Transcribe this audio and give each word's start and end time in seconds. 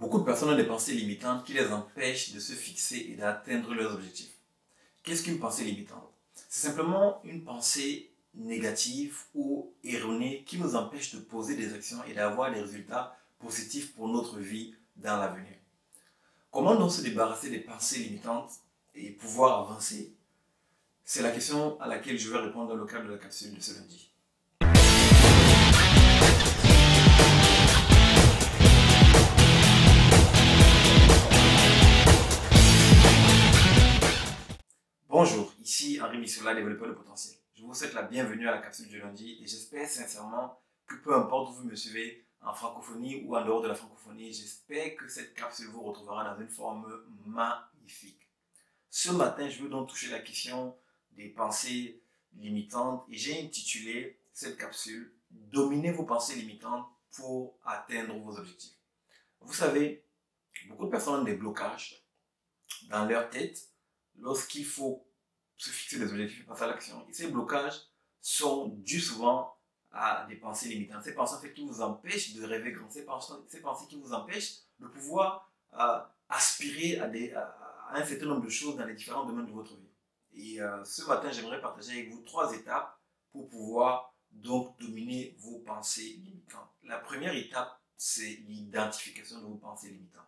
Beaucoup 0.00 0.20
de 0.20 0.24
personnes 0.24 0.48
ont 0.48 0.56
des 0.56 0.64
pensées 0.64 0.94
limitantes 0.94 1.44
qui 1.44 1.52
les 1.52 1.66
empêchent 1.66 2.32
de 2.32 2.40
se 2.40 2.54
fixer 2.54 3.08
et 3.10 3.16
d'atteindre 3.16 3.74
leurs 3.74 3.92
objectifs. 3.92 4.32
Qu'est-ce 5.02 5.22
qu'une 5.22 5.38
pensée 5.38 5.62
limitante? 5.62 6.10
C'est 6.48 6.68
simplement 6.68 7.20
une 7.22 7.44
pensée 7.44 8.10
négative 8.34 9.18
ou 9.34 9.70
erronée 9.84 10.42
qui 10.46 10.56
nous 10.56 10.74
empêche 10.74 11.14
de 11.14 11.20
poser 11.20 11.54
des 11.54 11.74
actions 11.74 12.02
et 12.08 12.14
d'avoir 12.14 12.50
des 12.50 12.62
résultats 12.62 13.14
positifs 13.38 13.92
pour 13.92 14.08
notre 14.08 14.38
vie 14.38 14.74
dans 14.96 15.18
l'avenir. 15.18 15.52
Comment 16.50 16.76
donc 16.76 16.92
se 16.92 17.02
débarrasser 17.02 17.50
des 17.50 17.60
pensées 17.60 17.98
limitantes 17.98 18.52
et 18.94 19.10
pouvoir 19.10 19.68
avancer? 19.68 20.14
C'est 21.04 21.20
la 21.20 21.30
question 21.30 21.78
à 21.78 21.86
laquelle 21.86 22.18
je 22.18 22.30
vais 22.30 22.38
répondre 22.38 22.68
dans 22.68 22.74
le 22.74 22.86
cadre 22.86 23.04
de 23.04 23.12
la 23.12 23.18
capsule 23.18 23.54
de 23.54 23.60
ce 23.60 23.74
lundi. 23.74 24.10
Missoula, 36.50 36.54
développeur 36.54 36.88
de 36.88 36.94
potentiel. 36.94 37.36
Je 37.54 37.64
vous 37.64 37.74
souhaite 37.74 37.94
la 37.94 38.02
bienvenue 38.02 38.48
à 38.48 38.52
la 38.52 38.58
capsule 38.58 38.88
du 38.88 38.98
lundi 38.98 39.38
et 39.40 39.46
j'espère 39.46 39.88
sincèrement 39.88 40.60
que 40.86 40.96
peu 40.96 41.14
importe 41.14 41.50
où 41.50 41.54
vous 41.54 41.64
me 41.64 41.76
suivez, 41.76 42.26
en 42.40 42.52
francophonie 42.54 43.22
ou 43.24 43.36
en 43.36 43.44
dehors 43.44 43.62
de 43.62 43.68
la 43.68 43.74
francophonie, 43.74 44.32
j'espère 44.32 44.96
que 44.96 45.06
cette 45.06 45.34
capsule 45.34 45.68
vous 45.68 45.82
retrouvera 45.82 46.24
dans 46.24 46.40
une 46.40 46.48
forme 46.48 47.04
magnifique. 47.26 48.28
Ce 48.88 49.10
matin, 49.12 49.48
je 49.48 49.62
veux 49.62 49.68
donc 49.68 49.88
toucher 49.88 50.10
la 50.10 50.20
question 50.20 50.76
des 51.12 51.28
pensées 51.28 52.02
limitantes 52.34 53.04
et 53.08 53.16
j'ai 53.16 53.42
intitulé 53.42 54.18
cette 54.32 54.56
capsule 54.56 55.12
Dominez 55.30 55.92
vos 55.92 56.04
pensées 56.04 56.34
limitantes 56.34 56.88
pour 57.12 57.56
atteindre 57.64 58.18
vos 58.18 58.36
objectifs. 58.36 58.74
Vous 59.40 59.52
savez, 59.52 60.04
beaucoup 60.68 60.86
de 60.86 60.90
personnes 60.90 61.20
ont 61.20 61.24
des 61.24 61.36
blocages 61.36 62.04
dans 62.88 63.04
leur 63.04 63.30
tête 63.30 63.68
lorsqu'il 64.18 64.64
faut 64.64 65.06
se 65.60 65.70
fixer 65.70 65.98
des 65.98 66.10
objectifs 66.10 66.40
et 66.40 66.44
passer 66.44 66.62
à 66.62 66.68
l'action. 66.68 67.06
Et 67.08 67.12
ces 67.12 67.28
blocages 67.28 67.82
sont 68.22 68.68
dus 68.78 69.00
souvent 69.00 69.54
à 69.92 70.24
des 70.26 70.36
pensées 70.36 70.70
limitantes. 70.70 71.04
Ces 71.04 71.14
pensées 71.14 71.34
en 71.34 71.52
qui 71.52 71.66
vous 71.66 71.82
empêchent 71.82 72.32
de 72.34 72.44
rêver 72.46 72.72
grand. 72.72 72.88
Ces 72.88 73.04
pensées, 73.04 73.34
ces 73.46 73.60
pensées 73.60 73.86
qui 73.86 74.00
vous 74.00 74.12
empêchent 74.14 74.60
de 74.78 74.86
pouvoir 74.86 75.52
euh, 75.74 76.00
aspirer 76.30 76.98
à, 76.98 77.10
un 77.92 78.04
certain 78.06 78.26
nombre 78.26 78.44
de 78.44 78.48
choses 78.48 78.76
dans 78.76 78.86
les 78.86 78.94
différents 78.94 79.26
domaines 79.26 79.46
de 79.46 79.52
votre 79.52 79.76
vie. 79.76 79.90
Et 80.32 80.62
euh, 80.62 80.82
ce 80.84 81.04
matin, 81.04 81.30
j'aimerais 81.30 81.60
partager 81.60 81.92
avec 81.92 82.10
vous 82.10 82.22
trois 82.22 82.54
étapes 82.54 82.98
pour 83.30 83.48
pouvoir 83.48 84.14
donc 84.30 84.78
dominer 84.78 85.36
vos 85.40 85.58
pensées 85.58 86.20
limitantes. 86.24 86.70
La 86.84 86.98
première 86.98 87.34
étape, 87.34 87.78
c'est 87.96 88.44
l'identification 88.46 89.40
de 89.40 89.46
vos 89.46 89.56
pensées 89.56 89.90
limitantes. 89.90 90.24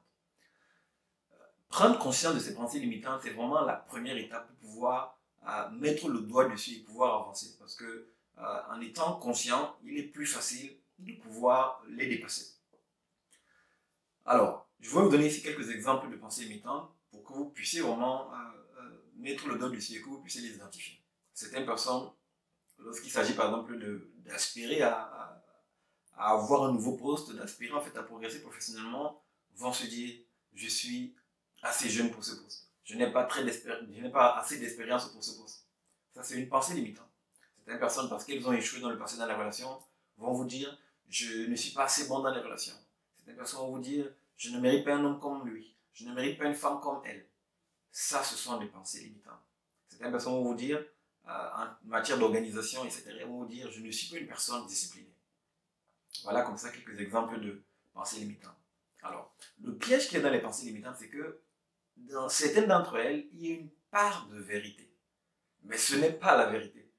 Prendre 1.68 1.98
conscience 1.98 2.34
de 2.34 2.40
ces 2.40 2.52
pensées 2.52 2.80
limitantes, 2.80 3.20
c'est 3.22 3.30
vraiment 3.30 3.62
la 3.62 3.76
première 3.76 4.18
étape 4.18 4.46
pour 4.48 4.56
pouvoir 4.56 5.21
euh, 5.48 5.70
mettre 5.70 6.08
le 6.08 6.20
doigt 6.20 6.48
dessus 6.48 6.76
et 6.76 6.80
pouvoir 6.80 7.22
avancer. 7.22 7.56
Parce 7.58 7.74
que 7.74 8.08
euh, 8.38 8.60
en 8.70 8.80
étant 8.80 9.18
conscient, 9.18 9.76
il 9.84 9.98
est 9.98 10.04
plus 10.04 10.26
facile 10.26 10.76
de 10.98 11.12
pouvoir 11.14 11.82
les 11.88 12.06
dépasser. 12.06 12.54
Alors, 14.24 14.68
je 14.78 14.90
vais 14.90 15.02
vous 15.02 15.08
donner 15.08 15.26
ici 15.26 15.42
quelques 15.42 15.70
exemples 15.70 16.10
de 16.10 16.16
pensées 16.16 16.44
limitantes 16.44 16.90
pour 17.10 17.24
que 17.24 17.32
vous 17.32 17.50
puissiez 17.50 17.80
vraiment 17.80 18.32
euh, 18.32 18.38
mettre 19.16 19.48
le 19.48 19.58
doigt 19.58 19.68
dessus 19.68 19.94
et 19.94 20.00
que 20.00 20.08
vous 20.08 20.20
puissiez 20.20 20.42
les 20.42 20.54
identifier. 20.54 21.02
Certaines 21.34 21.66
personnes, 21.66 22.10
lorsqu'il 22.78 23.10
s'agit 23.10 23.34
par 23.34 23.46
exemple 23.46 23.78
d'aspirer 24.24 24.82
à, 24.82 25.42
à, 26.14 26.32
avoir 26.32 26.64
un 26.64 26.72
nouveau 26.72 26.96
poste, 26.96 27.34
d'aspirer 27.34 27.72
en 27.72 27.80
fait 27.80 27.96
à 27.98 28.02
progresser 28.02 28.42
professionnellement, 28.42 29.24
vont 29.54 29.72
se 29.72 29.86
dire 29.86 30.14
je 30.54 30.68
suis 30.68 31.14
assez 31.62 31.88
jeune 31.88 32.10
pour 32.10 32.24
ce 32.24 32.36
poste. 32.36 32.71
Je 32.84 32.96
n'ai 32.96 33.10
pas, 33.10 33.24
pas 33.24 34.38
assez 34.38 34.58
d'expérience 34.58 35.08
pour 35.10 35.22
ce 35.22 35.38
poste. 35.40 35.66
Ça, 36.14 36.22
c'est 36.22 36.38
une 36.38 36.48
pensée 36.48 36.74
limitante. 36.74 37.08
Certaines 37.56 37.78
personnes, 37.78 38.08
parce 38.08 38.24
qu'elles 38.24 38.46
ont 38.46 38.52
échoué 38.52 38.80
dans 38.80 38.90
le 38.90 38.98
passé 38.98 39.16
dans 39.18 39.26
la 39.26 39.36
relation, 39.36 39.78
vont 40.16 40.32
vous 40.32 40.44
dire 40.44 40.76
Je 41.08 41.48
ne 41.48 41.54
suis 41.54 41.72
pas 41.72 41.84
assez 41.84 42.08
bon 42.08 42.20
dans 42.20 42.34
les 42.34 42.40
relations. 42.40 42.74
Certaines 43.16 43.36
personnes 43.36 43.60
vont 43.60 43.76
vous 43.76 43.80
dire 43.80 44.12
Je 44.36 44.50
ne 44.50 44.60
mérite 44.60 44.84
pas 44.84 44.94
un 44.94 45.04
homme 45.04 45.20
comme 45.20 45.46
lui. 45.48 45.74
Je 45.92 46.04
ne 46.06 46.14
mérite 46.14 46.38
pas 46.38 46.46
une 46.46 46.54
femme 46.54 46.80
comme 46.80 47.00
elle. 47.04 47.26
Ça, 47.90 48.22
ce 48.22 48.36
sont 48.36 48.58
des 48.58 48.66
pensées 48.66 49.04
limitantes. 49.04 49.40
Certaines 49.88 50.10
personnes 50.10 50.32
vont 50.32 50.44
vous 50.44 50.54
dire, 50.54 50.84
euh, 51.28 51.30
en 51.30 51.66
matière 51.84 52.18
d'organisation, 52.18 52.84
etc., 52.84 53.24
vont 53.26 53.44
vous 53.44 53.46
dire 53.46 53.70
Je 53.70 53.80
ne 53.80 53.90
suis 53.90 54.10
pas 54.10 54.18
une 54.18 54.26
personne 54.26 54.66
disciplinée. 54.66 55.14
Voilà 56.24 56.42
comme 56.42 56.56
ça 56.56 56.70
quelques 56.70 56.98
exemples 57.00 57.40
de 57.40 57.62
pensées 57.92 58.20
limitantes. 58.20 58.56
Alors, 59.02 59.34
le 59.62 59.76
piège 59.76 60.08
qu'il 60.08 60.18
y 60.18 60.20
a 60.20 60.24
dans 60.24 60.30
les 60.30 60.40
pensées 60.40 60.66
limitantes, 60.66 60.96
c'est 60.98 61.08
que 61.08 61.40
dans 61.96 62.28
certaines 62.28 62.68
d'entre 62.68 62.96
elles, 62.96 63.26
il 63.32 63.46
y 63.46 63.52
a 63.52 63.54
une 63.56 63.70
part 63.90 64.28
de 64.28 64.38
vérité. 64.38 64.92
Mais 65.64 65.78
ce 65.78 65.96
n'est 65.96 66.12
pas 66.12 66.36
la 66.36 66.46
vérité. 66.46 66.90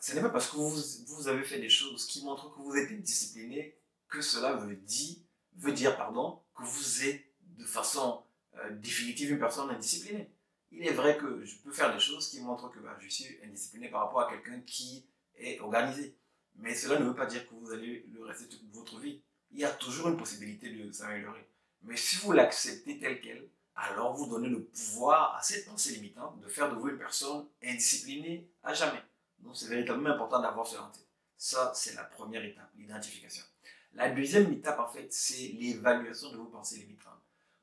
Ce 0.00 0.12
n'est 0.12 0.20
pas 0.20 0.30
parce 0.30 0.50
que 0.50 0.56
vous, 0.56 0.76
vous, 1.06 1.28
avez 1.28 1.44
fait 1.44 1.60
des 1.60 1.70
choses 1.70 2.06
qui 2.06 2.24
montrent 2.24 2.54
que 2.54 2.60
vous 2.60 2.76
êtes 2.76 2.92
discipliné 3.02 3.78
que 4.08 4.20
cela 4.20 4.54
veut 4.54 4.76
dire, 4.76 5.96
pardon, 5.96 6.42
que 6.54 6.62
vous 6.62 7.04
êtes 7.04 7.24
de 7.40 7.64
façon 7.64 8.22
euh, 8.56 8.70
définitive 8.72 9.30
une 9.30 9.38
personne 9.38 9.70
indisciplinée. 9.70 10.30
Il 10.72 10.86
est 10.86 10.92
vrai 10.92 11.16
que 11.16 11.44
je 11.44 11.56
peux 11.58 11.72
faire 11.72 11.92
des 11.94 12.00
choses 12.00 12.28
qui 12.28 12.40
montrent 12.40 12.70
que 12.70 12.80
bah, 12.80 12.96
je 13.00 13.08
suis 13.08 13.38
indiscipliné 13.44 13.88
par 13.88 14.02
rapport 14.02 14.20
à 14.20 14.30
quelqu'un 14.30 14.60
qui 14.60 15.06
est 15.36 15.60
organisé. 15.60 16.16
Mais 16.56 16.74
cela 16.74 16.98
ne 16.98 17.04
veut 17.04 17.14
pas 17.14 17.26
dire 17.26 17.48
que 17.48 17.54
vous 17.54 17.72
allez 17.72 18.06
le 18.12 18.24
rester 18.24 18.48
toute 18.48 18.68
votre 18.72 18.98
vie. 18.98 19.22
Il 19.52 19.58
y 19.58 19.64
a 19.64 19.70
toujours 19.70 20.08
une 20.08 20.16
possibilité 20.16 20.70
de 20.70 20.90
s'améliorer. 20.92 21.48
Mais 21.82 21.96
si 21.96 22.16
vous 22.16 22.32
l'acceptez 22.32 22.98
tel 22.98 23.20
quel, 23.20 23.48
alors 23.76 24.14
vous 24.14 24.26
donnez 24.26 24.48
le 24.48 24.64
pouvoir 24.64 25.36
à 25.36 25.42
cette 25.42 25.66
pensée 25.66 25.94
limitante 25.94 26.40
de 26.40 26.48
faire 26.48 26.70
de 26.70 26.76
vous 26.76 26.88
une 26.88 26.98
personne 26.98 27.46
indisciplinée 27.62 28.48
à 28.62 28.72
jamais. 28.72 29.02
Donc 29.38 29.56
c'est 29.56 29.68
véritablement 29.68 30.10
important 30.10 30.40
d'avoir 30.40 30.66
cela 30.66 30.84
en. 30.84 30.92
Ça, 31.36 31.72
c'est 31.74 31.94
la 31.94 32.04
première 32.04 32.44
étape, 32.44 32.70
l'identification. 32.76 33.44
La 33.92 34.10
deuxième 34.10 34.52
étape, 34.52 34.78
en 34.78 34.88
fait, 34.88 35.12
c'est 35.12 35.48
l'évaluation 35.58 36.32
de 36.32 36.36
vos 36.36 36.46
pensées 36.46 36.78
limitantes. 36.78 37.20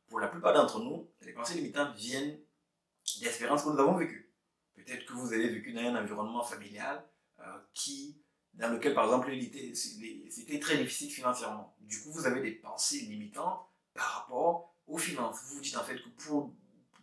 Pour 0.08 0.20
la 0.20 0.28
plupart 0.28 0.54
d'entre 0.54 0.80
nous, 0.80 1.10
les 1.22 1.34
pensées 1.34 1.56
limitantes 1.56 1.96
viennent 1.96 2.38
d'expériences 3.22 3.64
que 3.64 3.70
nous 3.70 3.80
avons 3.80 3.98
vécues. 3.98 4.32
Peut-être 4.76 5.06
que 5.06 5.14
vous 5.14 5.34
avez 5.34 5.50
vécu 5.50 5.74
dans 5.74 5.82
un 5.82 6.02
environnement 6.02 6.44
familial 6.44 7.04
euh, 7.40 7.44
qui, 7.74 8.22
dans 8.54 8.70
lequel, 8.70 8.94
par 8.94 9.06
exemple, 9.06 9.32
c'était 10.30 10.60
très 10.60 10.78
difficile 10.78 11.10
financièrement. 11.10 11.76
Du 11.80 12.02
coup, 12.02 12.12
vous 12.12 12.26
avez 12.28 12.42
des 12.42 12.52
pensées 12.52 13.02
limitantes 13.02 13.66
par 13.94 14.22
rapport 14.22 14.71
aux 14.92 14.98
finances. 14.98 15.38
Vous 15.46 15.56
vous 15.56 15.62
dites 15.62 15.78
en 15.78 15.84
fait 15.84 15.96
que 15.96 16.10
pour, 16.24 16.54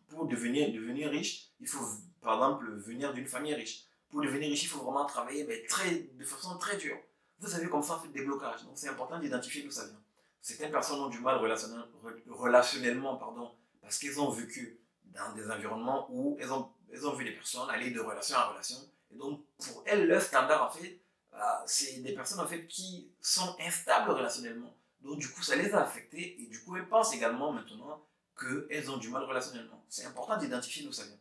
pour 0.09 0.27
devenir, 0.27 0.73
devenir 0.73 1.11
riche, 1.11 1.49
il 1.61 1.67
faut 1.67 1.85
par 2.21 2.35
exemple 2.35 2.71
venir 2.73 3.13
d'une 3.15 3.27
famille 3.27 3.55
riche. 3.55 3.85
Pour 4.11 4.23
devenir 4.23 4.51
riche, 4.51 4.65
il 4.65 4.69
faut 4.69 4.85
vraiment 4.85 5.07
travailler 5.07 5.45
mais 5.45 5.65
très, 5.67 6.09
de 6.19 6.25
façon 6.25 6.57
très 6.59 6.77
dure. 6.77 6.99
Vous 7.41 7.55
avez 7.55 7.69
comme 7.69 7.83
ça 7.83 7.99
fait 8.03 8.09
des 8.09 8.25
blocages. 8.25 8.65
Donc 8.65 8.73
c'est 8.75 8.89
important 8.89 9.19
d'identifier 9.19 9.63
d'où 9.63 9.71
ça 9.71 9.87
vient. 9.87 10.01
Certaines 10.41 10.71
personnes 10.71 11.01
ont 11.01 11.09
du 11.09 11.19
mal 11.21 11.37
relationnellement, 11.37 13.17
pardon, 13.17 13.51
parce 13.83 13.99
qu'elles 13.99 14.21
ont 14.21 14.31
vécu 14.31 14.79
dans 15.05 15.33
des 15.35 15.51
environnements 15.51 16.07
où 16.11 16.37
elles 16.41 16.53
ont, 16.53 16.71
elles 16.93 17.07
ont 17.07 17.15
vu 17.15 17.25
des 17.25 17.33
personnes 17.33 17.69
aller 17.71 17.91
de 17.91 18.01
relation 18.01 18.37
en 18.37 18.51
relation. 18.51 18.77
Et 19.11 19.17
donc 19.17 19.41
pour 19.59 19.83
elles, 19.87 20.07
leur 20.07 20.23
standard 20.23 20.65
en 20.65 20.71
fait, 20.71 21.01
euh, 21.35 21.39
c'est 21.67 22.03
des 22.03 22.13
personnes 22.13 22.41
en 22.41 22.47
fait 22.47 22.67
qui 22.67 23.11
sont 23.21 23.57
instables 23.61 24.11
relationnellement. 24.11 24.75
Donc, 25.01 25.19
du 25.19 25.29
coup, 25.29 25.43
ça 25.43 25.57
les 25.57 25.73
a 25.73 25.83
affectés 25.83 26.43
et 26.43 26.47
du 26.47 26.61
coup, 26.61 26.77
elles 26.77 26.89
pensent 26.89 27.15
également 27.15 27.53
maintenant 27.53 28.05
qu'elles 28.39 28.91
ont 28.91 28.97
du 28.97 29.09
mal 29.09 29.25
relationnellement. 29.25 29.85
C'est 29.89 30.05
important 30.05 30.37
d'identifier 30.37 30.85
d'où 30.85 30.93
ça 30.93 31.05
vient. 31.05 31.19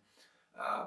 Euh, 0.59 0.85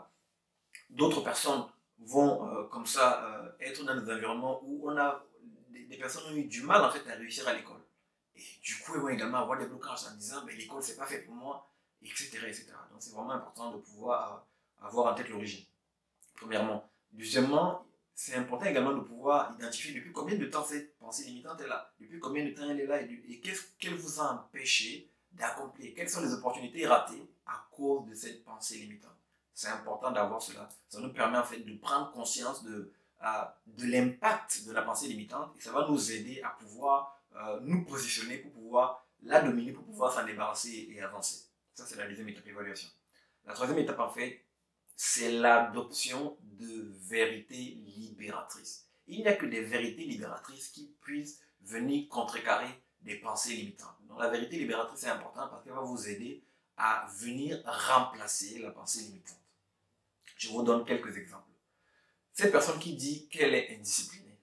d'autres 0.91 1.23
personnes 1.23 1.65
vont, 1.99 2.49
euh, 2.49 2.65
comme 2.65 2.87
ça, 2.87 3.25
euh, 3.25 3.53
être 3.61 3.85
dans 3.85 4.01
des 4.01 4.13
environnements 4.13 4.61
où 4.65 4.89
on 4.91 4.97
a 4.97 5.25
des, 5.71 5.97
personnes 5.97 6.33
ont 6.33 6.37
eu 6.37 6.45
du 6.45 6.63
mal 6.63 6.83
en 6.83 6.91
fait 6.91 7.09
à 7.11 7.15
réussir 7.15 7.47
à 7.49 7.53
l'école. 7.53 7.81
Et 8.35 8.43
du 8.63 8.79
coup, 8.79 8.95
elles 8.95 9.01
vont 9.01 9.09
également 9.09 9.39
avoir 9.39 9.59
des 9.59 9.67
blocages 9.67 10.05
en 10.11 10.17
disant 10.17 10.45
ben, 10.45 10.57
l'école, 10.57 10.83
c'est 10.83 10.97
pas 10.97 11.07
fait 11.07 11.21
pour 11.21 11.35
moi, 11.35 11.69
etc. 12.03 12.39
etc. 12.47 12.67
Donc, 12.91 13.01
c'est 13.01 13.13
vraiment 13.13 13.33
important 13.33 13.73
de 13.73 13.79
pouvoir 13.79 14.47
avoir 14.81 15.13
en 15.13 15.15
tête 15.15 15.29
l'origine. 15.29 15.65
Premièrement. 16.35 16.89
Deuxièmement, 17.13 17.85
c'est 18.15 18.35
important 18.35 18.67
également 18.67 18.93
de 18.93 19.01
pouvoir 19.01 19.53
identifier 19.59 19.95
depuis 19.95 20.13
combien 20.13 20.37
de 20.37 20.47
temps 20.47 20.65
cette 20.65 20.97
limitante 21.19 21.61
est 21.61 21.67
là, 21.67 21.93
depuis 22.01 22.19
combien 22.19 22.45
de 22.45 22.51
temps 22.51 22.69
elle 22.69 22.81
est 22.81 22.87
là 22.87 23.01
et, 23.01 23.41
qu'est-ce 23.41 23.63
qu'elle 23.79 23.95
vous 23.95 24.21
a 24.21 24.33
empêché 24.33 25.11
d'accomplir, 25.33 25.93
quelles 25.95 26.11
sont 26.11 26.23
les 26.23 26.33
opportunités 26.33 26.87
ratées 26.87 27.31
à 27.47 27.67
cause 27.71 28.09
de 28.09 28.15
cette 28.15 28.45
pensée 28.45 28.79
limitante? 28.79 29.17
C'est 29.55 29.69
important 29.69 30.11
d'avoir 30.11 30.41
cela. 30.41 30.69
Ça 30.89 31.01
nous 31.01 31.13
permet 31.13 31.39
en 31.39 31.45
fait 31.45 31.61
de 31.61 31.77
prendre 31.77 32.11
conscience 32.13 32.65
de, 32.65 32.93
euh, 33.23 33.45
l'impact 33.79 34.65
de 34.67 34.73
la 34.73 34.83
pensée 34.83 35.09
limitante 35.09 35.55
et 35.57 35.61
ça 35.61 35.73
va 35.73 35.87
nous 35.87 36.13
aider 36.13 36.41
à 36.43 36.51
pouvoir 36.51 37.21
euh, 37.37 37.61
nous 37.63 37.85
positionner 37.85 38.39
pour 38.39 38.53
pouvoir 38.53 39.07
la 39.23 39.41
dominer, 39.43 39.73
pour 39.73 39.85
pouvoir 39.85 40.13
s'en 40.13 40.25
débarrasser 40.25 40.89
et 40.91 41.01
avancer. 41.01 41.45
Ça, 41.75 41.85
c'est 41.87 41.97
la 41.97 42.09
deuxième 42.09 42.29
étape 42.29 42.45
d'évaluation. 42.45 42.89
La 43.47 43.53
troisième 43.53 43.79
étape, 43.79 43.99
en 44.01 44.11
fait, 44.11 44.45
c'est 44.97 45.33
l'adoption 45.33 46.37
de 46.43 46.93
vérités 47.09 47.79
libératrices. 47.87 48.90
Il 49.11 49.23
n'y 49.23 49.29
a 49.29 49.35
que 49.35 49.47
des 49.47 49.63
vérités 49.63 50.05
libératrices 50.05 50.69
qui 50.69 50.95
puissent 51.01 51.41
venir 51.63 52.09
contrecarrer 52.09 52.81
des 53.03 53.17
pensées 53.17 53.55
limitantes. 53.55 53.97
Donc 54.09 54.21
la 54.21 54.29
vérité 54.29 54.57
libératrice 54.57 55.03
est 55.03 55.09
importante 55.09 55.51
parce 55.51 55.65
qu'elle 55.65 55.73
va 55.73 55.81
vous 55.81 56.09
aider 56.09 56.45
à 56.77 57.11
venir 57.19 57.61
remplacer 57.67 58.61
la 58.61 58.71
pensée 58.71 59.03
limitante. 59.03 59.41
Je 60.37 60.49
vous 60.51 60.63
donne 60.63 60.85
quelques 60.85 61.17
exemples. 61.17 61.51
Cette 62.33 62.53
personne 62.53 62.79
qui 62.79 62.95
dit 62.95 63.29
qu'elle 63.29 63.55
est 63.55 63.75
indisciplinée, 63.75 64.39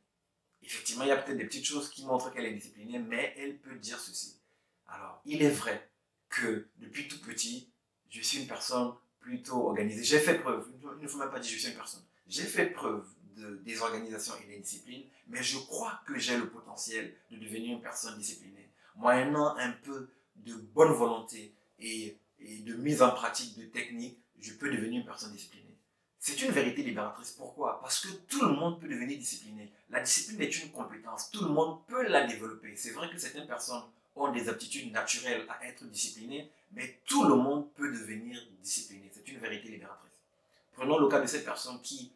effectivement, 0.61 1.05
il 1.05 1.07
y 1.07 1.11
a 1.11 1.17
peut-être 1.17 1.37
des 1.37 1.45
petites 1.45 1.65
choses 1.65 1.89
qui 1.89 2.05
montrent 2.05 2.33
qu'elle 2.33 2.45
est 2.45 2.53
disciplinée, 2.53 2.99
mais 2.99 3.33
elle 3.37 3.57
peut 3.59 3.77
dire 3.77 3.99
ceci. 3.99 4.41
Alors, 4.87 5.21
il 5.23 5.41
est 5.43 5.49
vrai 5.49 5.89
que 6.27 6.67
depuis 6.75 7.07
tout 7.07 7.21
petit, 7.21 7.71
je 8.09 8.21
suis 8.21 8.41
une 8.41 8.47
personne 8.47 8.93
plutôt 9.21 9.67
organisée. 9.67 10.03
J'ai 10.03 10.19
fait 10.19 10.39
preuve, 10.39 10.69
il 10.99 11.03
ne 11.03 11.07
faut 11.07 11.19
même 11.19 11.31
pas 11.31 11.39
dire 11.39 11.49
que 11.49 11.55
je 11.55 11.61
suis 11.61 11.71
une 11.71 11.77
personne. 11.77 12.03
J'ai 12.27 12.43
fait 12.43 12.67
preuve 12.67 13.07
de 13.37 13.57
désorganisation 13.63 14.33
et 14.43 14.51
d'indiscipline, 14.51 15.03
mais 15.27 15.43
je 15.43 15.57
crois 15.59 16.01
que 16.05 16.17
j'ai 16.17 16.37
le 16.37 16.49
potentiel 16.49 17.13
de 17.31 17.37
devenir 17.37 17.77
une 17.77 17.81
personne 17.81 18.17
disciplinée. 18.17 18.69
Moyennant 18.95 19.55
un 19.57 19.71
peu 19.71 20.09
de 20.35 20.55
bonne 20.55 20.91
volonté 20.91 21.53
et, 21.79 22.17
et 22.39 22.59
de 22.59 22.75
mise 22.75 23.01
en 23.01 23.11
pratique 23.11 23.57
de 23.57 23.65
techniques, 23.65 24.19
je 24.39 24.53
peux 24.53 24.69
devenir 24.69 25.01
une 25.01 25.05
personne 25.05 25.31
disciplinée. 25.31 25.63
C'est 26.19 26.41
une 26.41 26.51
vérité 26.51 26.83
libératrice. 26.83 27.31
Pourquoi? 27.31 27.79
Parce 27.79 28.01
que 28.01 28.09
tout 28.27 28.41
le 28.41 28.53
monde 28.53 28.81
peut 28.81 28.87
devenir 28.87 29.17
discipliné. 29.17 29.71
La 29.89 30.01
discipline 30.01 30.41
est 30.41 30.63
une 30.63 30.71
compétence. 30.71 31.31
Tout 31.31 31.45
le 31.45 31.51
monde 31.51 31.85
peut 31.87 32.05
la 32.07 32.25
développer. 32.25 32.75
C'est 32.75 32.91
vrai 32.91 33.09
que 33.09 33.17
certaines 33.17 33.47
personnes 33.47 33.83
ont 34.15 34.31
des 34.31 34.49
aptitudes 34.49 34.91
naturelles 34.91 35.45
à 35.47 35.65
être 35.65 35.85
disciplinées, 35.85 36.51
mais 36.73 36.99
tout 37.05 37.23
le 37.23 37.35
monde 37.35 37.71
peut 37.75 37.91
devenir 37.91 38.37
discipliné. 38.61 39.09
C'est 39.13 39.27
une 39.27 39.37
vérité 39.37 39.69
libératrice. 39.69 40.11
Prenons 40.73 40.99
le 40.99 41.07
cas 41.07 41.21
de 41.21 41.27
cette 41.27 41.45
personne 41.45 41.81
qui, 41.81 42.11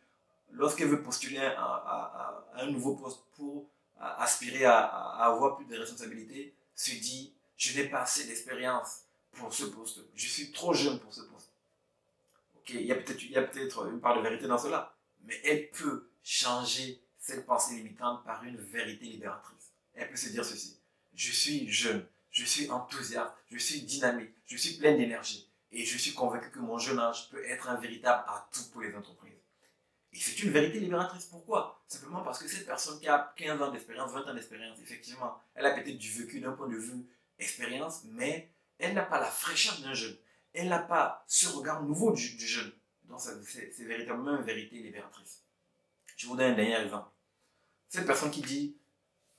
lorsqu'elle 0.51 0.89
veut 0.89 1.01
postuler 1.01 1.39
à, 1.39 2.45
un 2.55 2.67
nouveau 2.67 2.95
poste 2.95 3.23
pour 3.35 3.69
aspirer 3.99 4.65
à, 4.65 4.83
avoir 4.83 5.57
plus 5.57 5.65
de 5.65 5.77
responsabilités, 5.77 6.55
se 6.75 6.91
dit, 6.91 7.33
je 7.57 7.79
n'ai 7.79 7.87
pas 7.87 8.01
assez 8.01 8.25
d'expérience 8.25 9.03
pour 9.31 9.53
ce 9.53 9.65
poste. 9.65 9.99
Je 10.15 10.27
suis 10.27 10.51
trop 10.51 10.73
jeune 10.73 10.99
pour 10.99 11.13
ce 11.13 11.21
poste. 11.21 11.51
Ok, 12.57 12.71
il 12.71 12.85
y 12.85 12.91
a 12.91 12.95
peut-être 12.95 13.87
une 13.87 13.99
part 13.99 14.17
de 14.17 14.21
vérité 14.21 14.47
dans 14.47 14.57
cela, 14.57 14.95
mais 15.23 15.39
elle 15.43 15.69
peut 15.69 16.09
changer 16.23 17.01
cette 17.17 17.45
pensée 17.45 17.75
limitante 17.75 18.23
par 18.23 18.43
une 18.43 18.57
vérité 18.57 19.05
libératrice. 19.05 19.71
Elle 19.93 20.09
peut 20.09 20.17
se 20.17 20.29
dire 20.29 20.45
ceci 20.45 20.81
je 21.13 21.31
suis 21.31 21.69
jeune, 21.69 22.05
je 22.29 22.45
suis 22.45 22.69
enthousiaste, 22.69 23.33
je 23.49 23.57
suis 23.57 23.81
dynamique, 23.81 24.31
je 24.45 24.57
suis 24.57 24.77
plein 24.77 24.95
d'énergie 24.95 25.49
et 25.71 25.85
je 25.85 25.97
suis 25.97 26.13
convaincu 26.13 26.49
que 26.51 26.59
mon 26.59 26.77
jeune 26.77 26.99
âge 26.99 27.29
peut 27.29 27.43
être 27.45 27.69
un 27.69 27.79
véritable 27.79 28.23
atout 28.27 28.69
pour 28.71 28.81
les 28.81 28.93
entreprises. 28.95 29.31
Et 30.13 30.17
c'est 30.19 30.43
une 30.43 30.51
vérité 30.51 30.79
libératrice. 30.79 31.25
Pourquoi? 31.25 31.81
Simplement 31.87 32.21
parce 32.21 32.39
que 32.39 32.47
cette 32.47 32.65
personne 32.65 32.99
qui 32.99 33.07
a 33.07 33.33
15 33.37 33.61
ans 33.61 33.71
d'expérience, 33.71 34.11
20 34.11 34.27
ans 34.27 34.33
d'expérience, 34.33 34.77
effectivement, 34.81 35.39
elle 35.55 35.65
a 35.65 35.71
peut-être 35.71 35.97
du 35.97 36.11
vécu 36.11 36.39
d'un 36.41 36.51
point 36.51 36.67
de 36.67 36.75
vue 36.75 37.05
expérience, 37.39 38.03
mais 38.05 38.51
elle 38.77 38.93
n'a 38.93 39.03
pas 39.03 39.19
la 39.19 39.29
fraîcheur 39.29 39.79
d'un 39.81 39.93
jeune. 39.93 40.17
Elle 40.53 40.67
n'a 40.67 40.79
pas 40.79 41.23
ce 41.27 41.47
regard 41.47 41.83
nouveau 41.83 42.11
du, 42.11 42.21
jeune. 42.21 42.71
Donc 43.05 43.21
c'est 43.21 43.83
véritablement 43.83 44.37
une 44.37 44.43
vérité 44.43 44.75
libératrice. 44.77 45.43
Je 46.17 46.27
vous 46.27 46.35
donne 46.35 46.51
un 46.51 46.55
dernier 46.55 46.81
exemple. 46.81 47.09
Cette 47.87 48.05
personne 48.05 48.31
qui 48.31 48.41
dit 48.41 48.75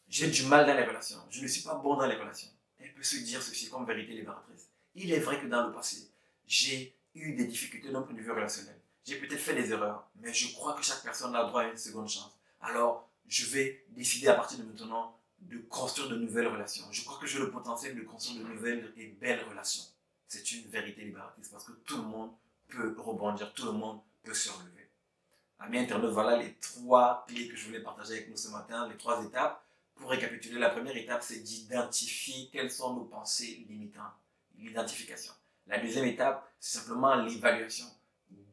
j'ai 0.09 0.31
du 0.31 0.45
mal 0.45 0.67
dans 0.67 0.75
les 0.75 0.85
relations, 0.85 1.19
je 1.31 1.43
ne 1.43 1.47
suis 1.47 1.63
pas 1.63 1.75
bon 1.75 1.97
dans 1.97 2.07
les 2.07 2.17
relations. 2.17 2.51
Elle 2.79 2.93
peut 2.93 3.03
se 3.03 3.17
dire 3.17 3.43
ceci 3.43 3.71
comme 3.71 3.87
vérité 3.87 4.13
libératrice. 4.13 4.69
Il 4.95 5.13
est 5.13 5.21
vrai 5.21 5.41
que 5.41 5.47
dans 5.47 5.67
le 5.67 5.73
passé, 5.73 6.11
j'ai 6.47 6.95
eu 7.15 7.35
des 7.35 7.47
difficultés 7.47 7.91
d'un 7.91 8.03
point 8.03 8.15
de 8.15 8.21
vue 8.21 8.31
relationnel. 8.31 8.79
J'ai 9.05 9.17
peut-être 9.17 9.41
fait 9.41 9.55
des 9.55 9.73
erreurs, 9.73 10.09
mais 10.17 10.33
je 10.33 10.55
crois 10.55 10.75
que 10.75 10.83
chaque 10.83 11.03
personne 11.03 11.35
a 11.35 11.45
droit 11.45 11.63
à 11.63 11.69
une 11.69 11.77
seconde 11.77 12.09
chance. 12.09 12.39
Alors, 12.61 13.09
je 13.27 13.47
vais 13.47 13.85
décider 13.89 14.29
à 14.29 14.35
partir 14.35 14.59
de 14.59 14.65
maintenant 14.65 15.19
de 15.41 15.59
construire 15.59 16.09
de 16.09 16.17
nouvelles 16.17 16.47
relations. 16.47 16.85
Je 16.93 17.05
crois 17.05 17.19
que 17.19 17.27
j'ai 17.27 17.39
le 17.39 17.51
potentiel 17.51 17.97
de 17.97 18.03
construire 18.03 18.45
de 18.45 18.49
nouvelles 18.53 18.93
et 18.97 19.07
belles 19.09 19.45
relations. 19.49 19.83
C'est 20.29 20.53
une 20.53 20.69
vérité 20.69 21.03
libératrice 21.03 21.49
parce 21.49 21.65
que 21.65 21.73
tout 21.85 21.97
le 21.97 22.05
monde 22.05 22.31
peut 22.69 22.95
rebondir, 22.99 23.53
tout 23.55 23.67
le 23.67 23.73
monde 23.73 24.01
peut 24.23 24.35
se 24.35 24.51
relever. 24.51 24.89
Amis 25.59 25.79
internautes, 25.79 26.13
voilà 26.13 26.37
les 26.37 26.55
trois 26.55 27.25
clés 27.29 27.49
que 27.49 27.57
je 27.57 27.67
voulais 27.67 27.83
partager 27.83 28.13
avec 28.13 28.31
nous 28.31 28.37
ce 28.37 28.49
matin, 28.49 28.89
les 28.89 28.97
trois 28.97 29.25
étapes 29.25 29.63
pour 29.95 30.11
récapituler, 30.11 30.59
la 30.59 30.71
première 30.71 30.97
étape, 30.97 31.23
c'est 31.23 31.41
d'identifier 31.41 32.49
quelles 32.53 32.71
sont 32.71 32.95
nos 32.95 33.05
pensées 33.05 33.65
limitantes, 33.69 34.13
l'identification. 34.59 35.33
La 35.67 35.79
deuxième 35.79 36.07
étape, 36.07 36.51
c'est 36.59 36.79
simplement 36.79 37.15
l'évaluation. 37.17 37.87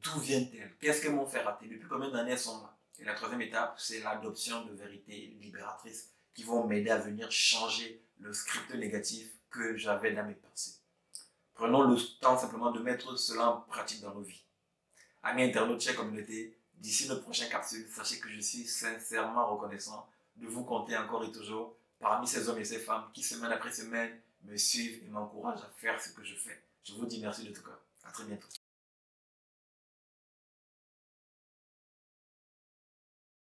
D'où 0.01 0.19
viennent-elles? 0.19 0.75
Qu'est-ce 0.79 1.01
qu'elles 1.01 1.15
m'ont 1.15 1.27
fait? 1.27 1.41
Rater 1.41 1.67
Depuis 1.67 1.87
combien 1.87 2.09
d'années 2.09 2.31
elles 2.31 2.39
sont 2.39 2.61
là? 2.61 2.77
Et 2.99 3.03
la 3.03 3.13
troisième 3.13 3.41
étape, 3.41 3.75
c'est 3.77 3.99
l'adoption 4.01 4.65
de 4.65 4.73
vérités 4.73 5.37
libératrices 5.39 6.11
qui 6.33 6.43
vont 6.43 6.65
m'aider 6.65 6.89
à 6.89 6.97
venir 6.97 7.31
changer 7.31 8.01
le 8.19 8.33
script 8.33 8.73
négatif 8.75 9.29
que 9.49 9.77
j'avais 9.77 10.13
dans 10.13 10.25
mes 10.25 10.35
pensées. 10.35 10.75
Prenons 11.53 11.83
le 11.83 11.97
temps 12.19 12.37
simplement 12.37 12.71
de 12.71 12.79
mettre 12.79 13.17
cela 13.17 13.49
en 13.51 13.61
pratique 13.61 14.01
dans 14.01 14.13
nos 14.13 14.21
vies. 14.21 14.43
Amis 15.23 15.43
internautes, 15.43 15.81
chers 15.81 15.95
communauté, 15.95 16.57
d'ici 16.75 17.07
notre 17.07 17.23
prochain 17.23 17.47
capsule, 17.47 17.87
sachez 17.89 18.19
que 18.19 18.29
je 18.29 18.39
suis 18.39 18.65
sincèrement 18.65 19.53
reconnaissant 19.53 20.07
de 20.37 20.47
vous 20.47 20.63
compter 20.63 20.95
encore 20.95 21.25
et 21.25 21.31
toujours 21.31 21.75
parmi 21.99 22.27
ces 22.27 22.47
hommes 22.47 22.59
et 22.59 22.65
ces 22.65 22.79
femmes 22.79 23.09
qui, 23.13 23.21
semaine 23.21 23.51
après 23.51 23.73
semaine, 23.73 24.17
me 24.45 24.55
suivent 24.55 25.03
et 25.03 25.09
m'encouragent 25.09 25.61
à 25.61 25.71
faire 25.75 26.01
ce 26.01 26.09
que 26.09 26.23
je 26.23 26.35
fais. 26.35 26.63
Je 26.83 26.93
vous 26.93 27.05
dis 27.05 27.19
merci 27.19 27.43
de 27.43 27.53
tout 27.53 27.61
cœur. 27.61 27.81
À 28.05 28.11
très 28.11 28.23
bientôt. 28.23 28.47